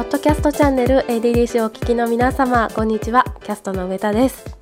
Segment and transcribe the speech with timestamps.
[0.00, 3.22] ポッドキャストチャンネル ADDC をお聞きの皆様こんにちは。
[3.44, 4.56] キャストの上田です。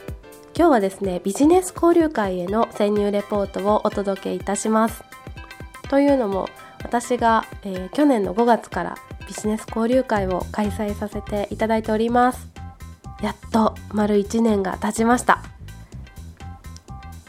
[0.52, 5.04] 今日はですねビジネス交流会への潜入レポートをお届けいたします。
[5.88, 6.48] というのも
[6.82, 8.96] 私が、えー、去年の5月から
[9.28, 12.48] ビジネス交流会を開催させていただいております。
[13.22, 15.44] やっと丸1年が経ちました。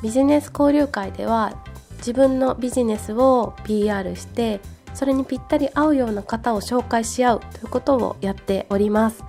[0.02, 1.54] ビジネス交流会では
[1.98, 4.62] 自分のビジネスを PR して
[4.94, 9.24] それにぴったり合うような方を紹介し合うということをやっております。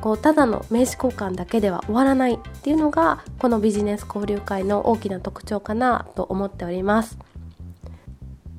[0.00, 7.18] こうただの名刺交換だけでは終わらないっていうのがこのビジネス交流会の大きな特徴かなと思っております。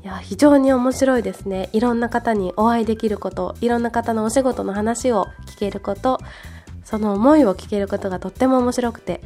[0.04, 1.70] いや非常に面白いですね。
[1.74, 6.20] いろんな方にお会いできることいろんな方のお仕事の話を聞けること
[6.84, 9.22] その思いを聞けることがとっても面白くて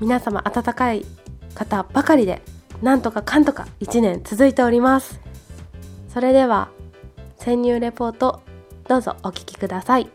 [0.00, 1.04] 皆様温かい
[1.54, 2.42] 方ばかりで
[2.82, 5.23] なんとかかんとか1年続いております。
[6.14, 6.68] それでは
[7.38, 8.40] 潜入レポート
[8.88, 10.08] どうぞお聞きください。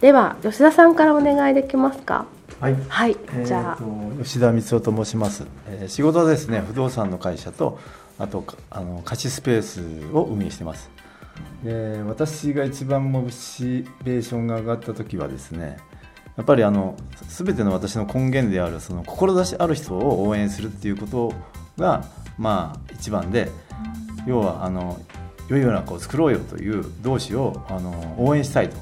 [0.00, 2.26] では吉田さんからお願いできますか？
[2.58, 3.84] はい、はい、じゃあ。
[4.20, 7.78] 吉田光夫と申します、えー、仕事はですね不動産の会社と
[8.18, 9.80] あとあの貸しスペース
[10.12, 10.90] を運営してます。
[11.62, 15.76] で私が一番モチベーションが上がった時はですね
[16.36, 16.96] やっぱりあの
[17.28, 21.32] 全ての私の根源であるその志ある人を応援するっていうこと
[21.78, 22.04] が
[22.38, 23.50] まあ一番で
[24.26, 25.00] 要はあの
[25.48, 28.76] 良い世の中を作ろうよという同志をあの応援したいと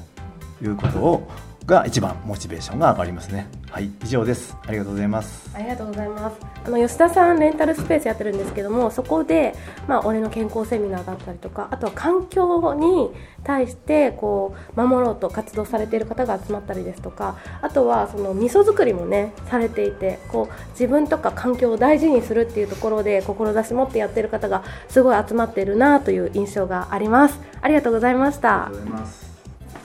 [0.63, 1.31] いうことを
[1.71, 3.47] が一番モチベーションが上がりますね。
[3.71, 4.57] はい、以上です。
[4.67, 5.49] ありがとうございます。
[5.55, 6.37] ありがとうございます。
[6.65, 9.55] あの吉田さんレンタルスペースやってるんですけども、そこで
[9.87, 13.11] まあ俺の健康セミナーだったりとか、あとは環境に
[13.45, 27.39] 対してこう守ろうと活動されている方が集まったりですとか、あとはその味噌作りもねされていて、こう自分とか環境を大事にするっていうところで志持ってやってる方がすごい集まっているなという印象があります。
[27.61, 28.65] ありがとうございました。
[28.65, 29.30] ありがとうございます。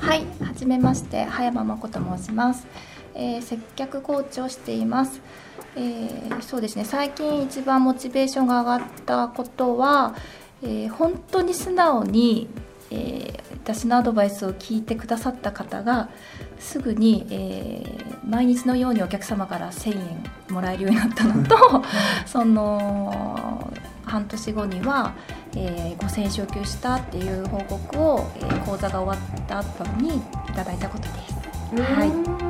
[0.06, 2.64] はい、はじめまして、葉山真子と申します。
[3.16, 5.20] えー、接客コーチをしています。
[5.74, 6.84] えー、そうですね。
[6.84, 10.14] 最近一番モチベーションが上がったことは、
[10.62, 12.46] えー、本当に素直に、
[12.92, 16.08] えー、私のアドバイスを聞いてくださった方が
[16.60, 21.82] すぐに、えー、毎日のようにお客様から1000円もらえるようになったのと
[22.26, 23.72] その
[24.04, 25.14] 半年後には、
[25.56, 30.20] えー、5000円昇給したっていう報告を、えー、講座が終わった後にい
[30.54, 31.82] ただいたことです。
[31.82, 32.46] はい。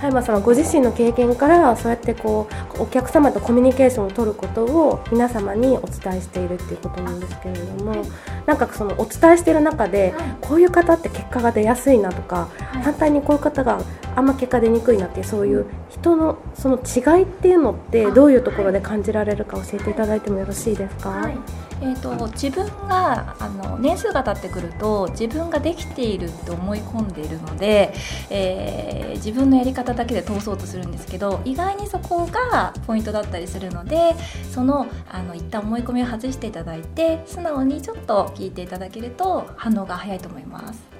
[0.00, 2.48] 葉山さんはご自身の経験からそうやってこ
[2.78, 8.04] うお客様とコミュニケーションを取ることを皆様にお伝えしているっていうことなんですけれども
[8.44, 12.48] なんかそのお伝えしている中でこういう方って結果が出やすいなとか
[12.82, 13.80] 反対にこういう方が
[14.14, 27.92] あんま結果出にくいなっていうそういう人のその違いっていうのってどういうところで感じられるか教えていただいてもよろしいですか、はいえーと、自分があの年数が経ってくると自分ができているって思い込んでいるので、
[28.30, 34.14] えー、自分のやり方だけで通そうとするんですけど意外にそこがポイントだったりするので
[34.50, 40.96] そのあの一旦思い込みを外していただいて素直にちょっと聞いていただけると反応が早いと思います。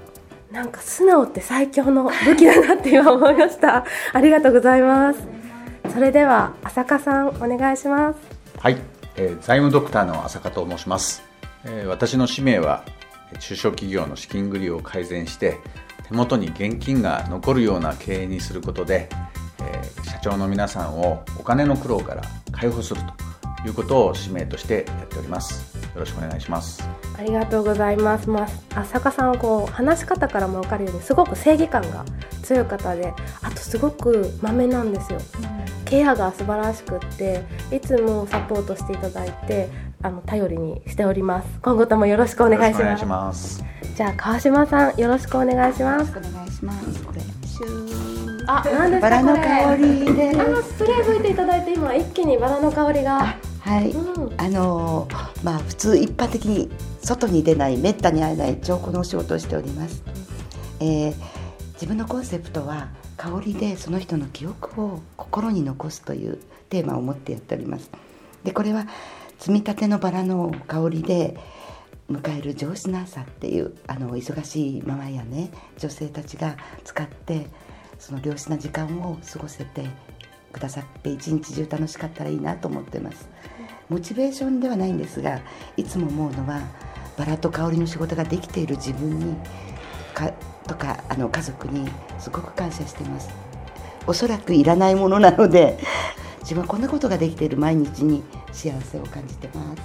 [0.50, 3.84] なんか素直って最強の武器だなって今思いました。
[4.12, 5.20] ありがとうございます。
[5.92, 8.18] それでは浅香さんお願いします。
[8.58, 8.95] はい。
[9.16, 11.22] え、財務ドクターの浅香と申します、
[11.64, 12.84] え、私の使命は
[13.40, 15.58] 中小企業の資金繰りを改善して
[16.08, 19.08] 手元に現金が残るような経営にすることで、
[19.60, 22.22] え、社長の皆さんをお金の苦労から
[22.52, 23.00] 解放する
[23.62, 25.75] ということを使命としてやっております。
[25.96, 26.86] よろしくお願いします。
[27.18, 28.28] ありがとうございます。
[28.28, 32.04] まあ、浅香さんはこう話し方からも分かるようにすごく正義感が
[32.42, 35.18] 強い方で、あとすごくまめなんですよ。
[35.86, 39.70] ケアが素晴らしくっていつもサポートしていただいて
[40.02, 41.48] あの頼りにしております。
[41.62, 43.06] 今後ともよろしくお願いします。
[43.06, 43.64] ます。
[43.94, 46.12] じゃあ川島さんよろしくお願いします。
[46.12, 47.02] お願いします。
[47.04, 47.20] これ
[48.48, 53.34] あ、なんですかバラの香りであ、スプレー吹いていただいて今一気にバラの香りが
[53.66, 55.08] はい、うん、あの
[55.42, 56.70] まあ普通一般的に
[57.02, 60.04] 外に出ないめったに会えない彫刻のお仕事をしております、
[60.78, 61.14] えー、
[61.74, 66.38] 自分のコンセプトは香りでその人の記憶を心に残すという
[66.70, 67.90] テーマを持ってやっております。
[68.44, 68.86] でこれは
[69.40, 71.36] 摘みたてのバラの香りで
[72.08, 77.48] 迎える上司な朝っていうあの忙しいママやね女性たちが使って
[77.98, 79.86] その良質な時間を過ごせて
[80.52, 83.28] くださって一日中楽しかったらいいなと思ってます
[83.88, 85.40] モチベーションではないんですが
[85.76, 86.60] いつも思うのは
[87.16, 89.36] バラと香りの仕事ができている自分に
[90.14, 90.32] か
[90.66, 91.88] とかあの家族に
[92.18, 93.30] すごく感謝してます。
[94.06, 95.78] おそらくいらないものなので
[96.40, 98.22] 自分はこんなことができている毎日に
[98.52, 99.82] 幸せを感じてます。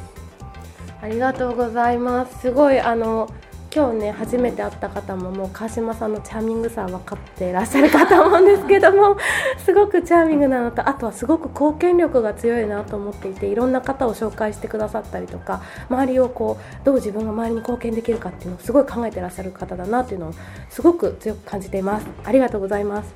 [1.01, 2.41] ありがとうございます。
[2.41, 3.29] すごいあの
[3.73, 9.15] 今日ね初めて会った方ももう川島さんのチャーミングさは分かっていらっしゃるかと思うんですけども
[9.65, 20.31] すごくチャーミングなのとあとはすごく貢献力が強いなと思っていていろんな方を紹介してくださったりとか周りをこうどう自分が周りに貢献できるかっていうのをすごい考えてらっしゃる方だなっていうのを
[20.69, 22.07] すごく強く感じています。
[22.25, 23.13] ありがとうございます。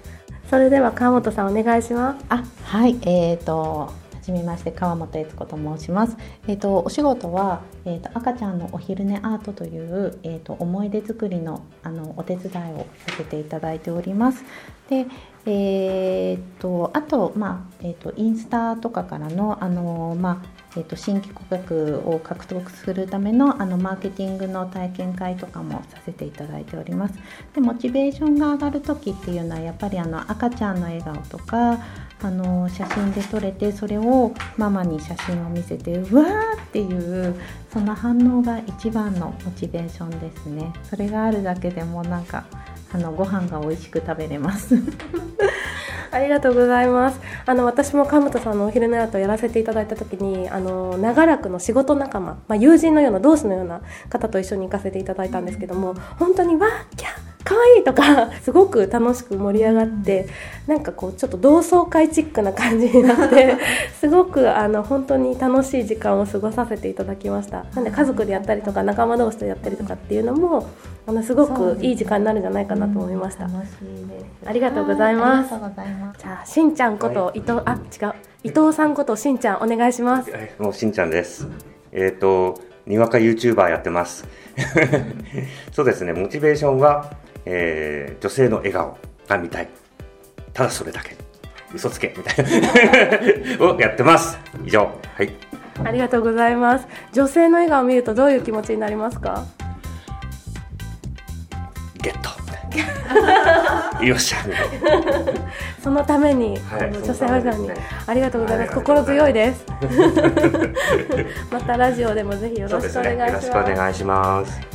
[0.50, 2.25] それでは川本さんお願いします。
[2.30, 6.18] あはいえーとじめまして川本悦子と申します。
[6.48, 14.44] えっ、ー、とお仕事はえっ、ー、と赤ちゃんのお昼寝アートというえっ、ー、と思い出作りのあのお手伝いをさせていただいております。
[14.89, 15.06] で、
[15.45, 27.16] えっ、とあとまあえっ、とインスタとかからのあのまあえーと、新規顧客を獲得するためのあのマーケティングの体験会とかもさせていただいております
[27.54, 31.80] でモチベーションが上がる時っていうのはやっぱりあの赤ちゃんの笑顔とか
[32.25, 37.36] あの写真で撮れてそれをママに写真を見せてうわーっていう
[37.72, 40.74] その反応が一番のモチベーションですね。
[40.89, 42.45] それがあるだけでもなんか
[42.92, 44.75] あのご飯が美味しく食べれます。
[46.12, 47.19] ありがとうございます。
[47.45, 60.28] あの私も川本さんのお昼のアートやらせていただいた時に、あの長らくの仕事仲間、まあ、友人のような同志のような方と一緒に行かせていただいたんですけども、本当にわーキャー可愛いとかすごく楽しく盛り上がって
[60.66, 63.58] なんかこうちょっと同窓会チックな感じになって
[64.02, 67.66] すごくあの本当に楽しい時間を過ごさせていただきました。
[67.76, 70.68] なんで家族でやったりとか仲間同士でやったりとかっていうのも
[71.06, 73.48] あのすごくいい時間になるんじゃないかなと思いました、
[74.46, 75.50] ありがとうございます。
[76.18, 78.14] じゃあしんちゃんこと伊藤、はい、あ違う。
[78.44, 80.32] 伊藤さんことしんちゃんお願いします。
[80.58, 81.48] もうしんちゃんです。
[81.92, 84.28] えっ、ー、とにわか YouTuber やってます。
[85.72, 86.14] そうですね。
[86.14, 87.12] モチベーションは
[87.46, 88.98] えー、女性の笑顔
[89.28, 89.70] が見たい。
[90.54, 91.16] ただそれだけ。
[91.74, 92.46] 嘘つけみたい
[93.60, 94.38] な をやってます。
[94.66, 94.90] 以上。
[95.16, 95.34] はい。
[95.84, 96.88] ありがとうございます。
[97.12, 99.44] 女性の笑顔を見るとどういう気持ちになりますか？
[102.02, 102.36] ゲット。
[104.04, 104.38] よっしゃ
[105.82, 107.72] そのために、はい、女性の笑顔に、
[108.08, 108.74] ありがとうございます。
[108.74, 109.66] 心強いです。
[111.52, 113.22] またラジオでもぜひよろしくお願いします。
[113.22, 114.75] ね、よろしくお願いします。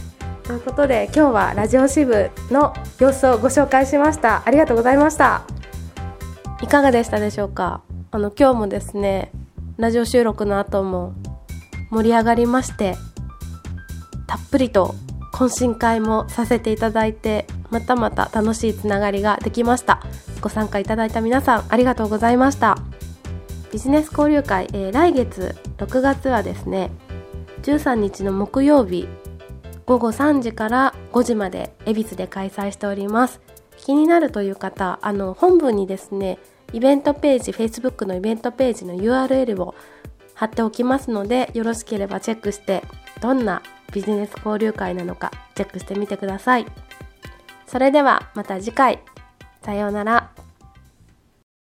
[0.50, 4.42] ということで今日はラジオ支部の様子をご紹介しました。
[4.44, 5.44] ありがとうございました。
[6.60, 7.82] いかがでしたでしょうか？
[8.10, 9.30] あの今日もですね
[9.76, 11.14] ラジオ収録の後も
[11.90, 12.96] 盛り上がりまして
[14.26, 14.96] たっぷりと
[15.32, 20.02] 懇親会もさせていただいてまたまた楽しいつながりができました。
[20.40, 22.76] ご参加いただいた皆さんありがとうございました。
[23.72, 26.90] ビジネス交流会、えー、来月6月はですね
[27.62, 29.06] 13日の木曜日
[29.86, 33.40] 午後3時から5時まで恵比寿で開催しております。
[33.76, 36.38] 気になるという方あの本文にですね
[36.72, 39.74] イベントページ Facebook のイベントページの URL を
[40.34, 42.82] 貼っておきますのでよろしければチェックして
[43.20, 43.62] どんな
[43.92, 46.66] ビジネス交流会なのかチェックしてみてください。
[47.66, 49.00] それではまた次回。
[49.62, 50.30] さようなら。